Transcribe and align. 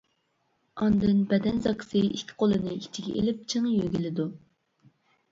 ئاندىن 0.83 1.17
بەدەن 1.33 1.59
زاكىسى 1.65 2.01
ئىككى 2.15 2.37
قولىنى 2.39 2.73
ئىچىگە 2.77 3.13
ئېلىپ 3.19 3.43
چىڭ 3.55 3.67
يۆگىلىدۇ. 3.73 4.25